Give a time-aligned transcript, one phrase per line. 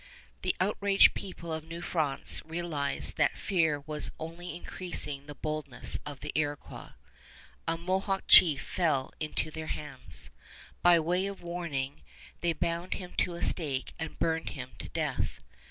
[0.41, 6.21] The outraged people of New France realized that fear was only increasing the boldness of
[6.21, 6.93] the Iroquois.
[7.67, 10.31] A Mohawk chief fell into their hands.
[10.81, 12.01] By way of warning,
[12.39, 15.37] they bound him to a stake and burned him to death.